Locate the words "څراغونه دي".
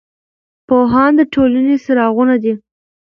1.83-2.53